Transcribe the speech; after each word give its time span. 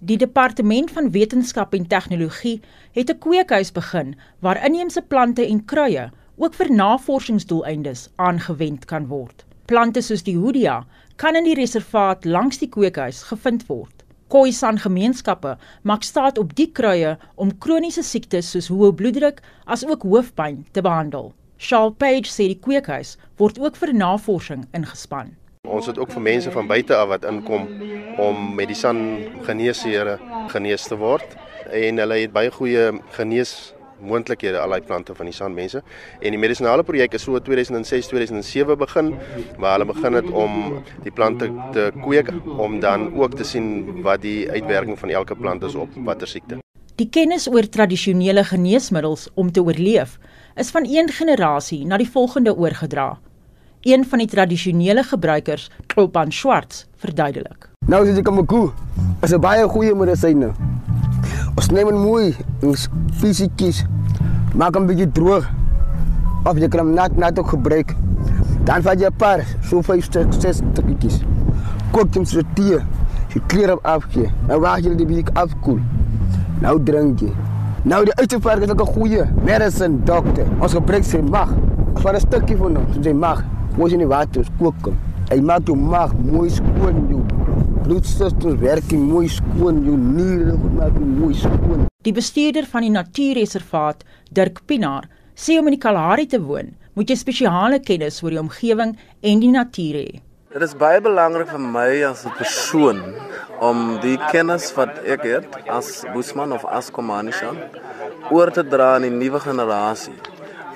Die 0.00 0.16
departement 0.16 0.92
van 0.94 1.10
wetenskap 1.10 1.72
en 1.74 1.86
tegnologie 1.90 2.60
het 2.94 3.10
'n 3.10 3.18
kweekhuis 3.18 3.72
begin 3.72 4.14
waar 4.38 4.64
inheemse 4.64 5.02
plante 5.02 5.46
en 5.46 5.64
kruie 5.64 6.10
ook 6.36 6.54
vir 6.54 6.70
navorsingsdoeleindes 6.70 8.08
aangewend 8.16 8.84
kan 8.84 9.06
word. 9.06 9.44
Plante 9.66 10.00
soos 10.00 10.22
die 10.22 10.36
Hoodia 10.36 10.86
kan 11.16 11.34
in 11.34 11.44
die 11.44 11.54
reservaat 11.54 12.24
langs 12.24 12.58
die 12.58 12.68
kweekhuis 12.68 13.22
gevind 13.22 13.66
word. 13.66 14.04
Khoisan 14.28 14.78
gemeenskappe 14.78 15.58
maak 15.82 16.02
staat 16.02 16.38
op 16.38 16.54
die 16.54 16.70
kruie 16.72 17.16
om 17.34 17.58
kroniese 17.58 18.02
siektes 18.02 18.50
soos 18.50 18.68
hoë 18.68 18.92
bloeddruk 18.94 19.42
as 19.64 19.84
ook 19.86 20.02
hoofpyn 20.02 20.66
te 20.72 20.80
behandel. 20.80 21.34
Charles 21.56 21.94
Page 21.98 22.30
sê 22.30 22.46
die 22.46 22.60
kweekhuis 22.60 23.16
word 23.36 23.58
ook 23.58 23.76
vir 23.76 23.94
navorsing 23.94 24.66
ingespan. 24.72 25.34
Ons 25.68 25.86
het 25.86 25.98
ook 26.00 26.10
vir 26.14 26.24
mense 26.24 26.50
van 26.50 26.66
buite 26.66 26.96
af 26.96 27.08
wat 27.12 27.24
inkom 27.28 27.68
om 28.18 28.54
met 28.58 28.70
die 28.70 28.76
san 28.78 29.00
geneesere 29.46 30.18
genees 30.52 30.88
te 30.88 30.96
word 30.98 31.36
en 31.70 32.00
hulle 32.00 32.22
het 32.22 32.32
baie 32.32 32.50
goeie 32.50 32.90
genees 33.16 33.74
moontlikhede 34.00 34.58
al 34.62 34.74
die 34.76 34.86
plante 34.86 35.14
van 35.14 35.28
die 35.28 35.34
sandmense 35.34 35.82
en 35.82 36.34
die 36.34 36.40
medisonale 36.40 36.84
projek 36.86 37.16
is 37.18 37.24
so 37.26 37.38
2006 37.42 38.10
2007 38.12 38.78
begin 38.78 39.12
waar 39.58 39.76
hulle 39.76 39.88
begin 39.90 40.18
het 40.18 40.30
om 40.30 40.78
die 41.04 41.12
plante 41.14 41.50
te 41.74 41.90
kweek 42.02 42.30
om 42.58 42.80
dan 42.80 43.10
ook 43.18 43.36
te 43.38 43.46
sien 43.46 44.02
wat 44.06 44.22
die 44.22 44.48
uitwerking 44.50 44.98
van 44.98 45.10
elke 45.10 45.36
plant 45.36 45.66
is 45.66 45.74
op 45.74 45.94
watter 46.06 46.28
siekte. 46.30 46.62
Die 46.98 47.08
kennis 47.14 47.46
oor 47.50 47.68
tradisionele 47.70 48.42
geneesmiddels 48.44 49.28
om 49.34 49.52
te 49.52 49.62
oorleef 49.62 50.18
is 50.58 50.70
van 50.74 50.86
een 50.86 51.10
generasie 51.14 51.84
na 51.86 51.96
die 51.96 52.10
volgende 52.10 52.54
oorgedra. 52.56 53.18
Een 53.88 54.02
van 54.04 54.20
die 54.20 54.28
tradisionele 54.28 55.00
gebruikers, 55.02 55.70
Kloppan 55.86 56.32
Swarts, 56.32 56.82
verduidelik. 57.00 57.70
Nou 57.88 58.02
jy 58.04 58.20
kom 58.22 58.42
koe, 58.44 58.66
is 59.24 59.32
'n 59.32 59.40
baie 59.40 59.64
goeie 59.64 59.94
medisyne. 59.94 60.50
Ons 61.56 61.70
neem 61.70 61.88
hom 61.88 62.00
mooi, 62.02 62.36
ons 62.62 62.88
fisies 63.20 63.86
maak 64.54 64.74
hom 64.74 64.86
bietjie 64.86 65.08
droog. 65.12 65.48
Of 66.44 66.58
jy 66.58 66.68
kan 66.68 66.80
hom 66.80 66.92
nat 66.94 67.16
nat 67.16 67.38
ook 67.38 67.48
gebruik. 67.48 67.96
Dan 68.64 68.82
vat 68.82 69.00
jy 69.00 69.06
'n 69.06 69.16
paar, 69.16 69.40
so 69.62 69.80
vyf 69.80 70.04
stuk, 70.04 70.32
ses 70.32 70.56
stukkies. 70.56 71.20
Kook 71.90 72.14
hom 72.14 72.24
so 72.26 72.42
tee. 72.54 72.78
Jy 73.34 73.40
kleer 73.46 73.70
hom 73.70 73.80
af 73.82 74.04
gee. 74.10 74.30
Nou 74.48 74.60
wag 74.60 74.80
jy 74.80 74.96
dit 74.96 75.06
bietjie 75.06 75.34
afkoel. 75.34 75.80
Nou 76.60 76.82
drink 76.82 77.20
jy. 77.20 77.32
Nou 77.84 78.04
die 78.04 78.14
uitverk 78.14 78.62
is 78.62 78.70
ook 78.70 78.80
'n 78.80 78.92
goeie 78.92 79.24
medicine 79.44 80.04
dokter. 80.04 80.46
Ons 80.60 80.74
gebruik 80.74 81.04
sy 81.04 81.20
mag. 81.22 81.48
Wat 82.02 82.14
'n 82.14 82.20
stukkie 82.20 82.56
van 82.56 82.76
hom, 82.76 83.02
sy 83.02 83.12
mag. 83.12 83.44
Mooi 83.78 83.92
in 83.94 84.00
die 84.02 84.08
water 84.10 84.42
kook 84.58 84.88
hom. 84.88 84.96
Hy 85.28 85.36
maak 85.46 85.68
jou 85.70 85.76
mag 85.78 86.10
mooi 86.18 86.48
skoon 86.50 86.96
jou 87.12 87.20
bloedstelsel 87.84 88.56
werk 88.58 88.90
mooi 88.90 89.28
skoon, 89.30 89.84
jou 89.86 89.94
niere 89.94 90.56
goed 90.58 90.74
maak 90.80 90.96
mooi 90.98 91.36
skoon. 91.38 91.84
Die 92.02 92.14
bestuurder 92.16 92.66
van 92.66 92.82
die 92.82 92.90
natuurreservaat, 92.90 94.02
Dirk 94.34 94.64
Pinaar, 94.66 95.06
sê 95.38 95.60
om 95.60 95.70
in 95.70 95.76
die 95.76 95.80
Kalahari 95.84 96.26
te 96.26 96.40
woon, 96.42 96.74
moet 96.98 97.12
jy 97.12 97.20
spesiale 97.20 97.78
kennis 97.78 98.18
oor 98.24 98.34
die 98.34 98.42
omgewing 98.42 98.96
en 99.22 99.46
die 99.46 99.52
natuur 99.54 100.00
hê. 100.00 100.20
Dit 100.50 100.66
is 100.66 100.74
baie 100.74 100.98
belangrik 101.04 101.54
vir 101.54 101.62
my 101.62 101.88
as 102.10 102.26
'n 102.26 102.34
persoon 102.34 102.98
om 103.62 104.00
die 104.02 104.18
kennis 104.32 104.74
wat 104.74 104.98
ek 105.06 105.22
het 105.22 105.46
as 105.70 106.04
Boesman 106.12 106.50
of 106.52 106.64
as 106.66 106.90
Komanishan 106.90 107.62
oor 108.30 108.50
te 108.50 108.66
dra 108.66 108.96
aan 108.96 109.06
die 109.06 109.14
nuwe 109.22 109.38
generasie. 109.38 110.18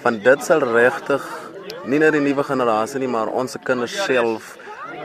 Van 0.03 0.23
dit 0.23 0.45
sal 0.45 0.61
regtig 0.61 1.42
nie 1.87 1.99
net 1.99 2.15
die 2.15 2.23
nuwe 2.23 2.45
generasie 2.47 3.01
nie, 3.03 3.11
maar 3.11 3.33
ons 3.33 3.57
kinders 3.65 3.95
self 4.07 4.57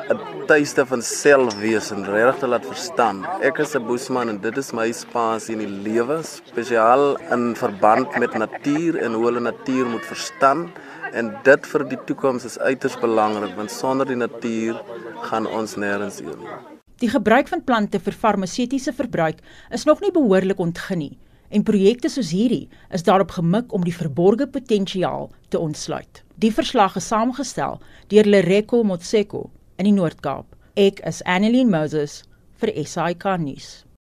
'n 0.07 0.45
tuiste 0.47 0.85
van 0.85 1.01
selfwees 1.01 1.91
en 1.91 2.05
regtig 2.05 2.39
te 2.39 2.47
laat 2.47 2.65
verstaan. 2.65 3.25
Ek 3.41 3.59
is 3.59 3.75
'n 3.75 3.85
boesman 3.87 4.29
en 4.29 4.37
dit 4.39 4.57
is 4.57 4.71
my 4.73 4.91
spasie 4.91 5.55
in 5.55 5.59
die 5.59 5.91
lewe, 5.91 6.23
spesiaal 6.23 7.17
in 7.31 7.55
verband 7.55 8.17
met 8.19 8.33
natuur 8.33 8.97
en 8.97 9.13
hoe 9.13 9.25
hulle 9.25 9.39
natuur 9.39 9.85
moet 9.85 10.05
verstaan 10.05 10.71
en 11.13 11.35
dit 11.43 11.67
vir 11.67 11.83
die 11.89 11.99
toekoms 12.05 12.45
is 12.45 12.59
uiters 12.59 12.95
belangrik 12.99 13.55
want 13.55 13.71
sonder 13.71 14.07
die 14.07 14.15
natuur 14.15 14.81
gaan 15.21 15.47
ons 15.47 15.75
nêrens 15.75 16.19
heen 16.19 16.39
nie. 16.39 16.55
Die 16.99 17.09
gebruik 17.09 17.47
van 17.47 17.63
plante 17.63 17.99
vir 17.99 18.13
farmaseutiese 18.13 18.93
verbruik 18.93 19.39
is 19.71 19.85
nog 19.85 20.01
nie 20.01 20.11
behoorlik 20.11 20.59
ontgin 20.59 20.99
nie 20.99 21.17
en 21.49 21.63
projekte 21.63 22.09
soos 22.09 22.31
hierdie 22.31 22.69
is 22.91 23.03
daarop 23.03 23.31
gemik 23.31 23.73
om 23.73 23.83
die 23.83 23.95
verborgde 23.95 24.47
potensiaal 24.47 25.29
te 25.49 25.59
ontsluit. 25.59 26.26
Die 26.37 26.51
verslag 26.53 26.95
is 26.99 27.07
saamgestel 27.09 27.79
deur 28.13 28.27
Lereko 28.29 28.83
Motseko 28.85 29.47
in 29.81 29.87
die 29.89 29.93
Noord-Kaap. 29.95 30.45
Ek 30.77 30.99
is 31.09 31.23
Annelien 31.25 31.71
Moses 31.73 32.19
vir 32.61 32.75
SAK 32.77 33.25
nuus. 33.41 33.86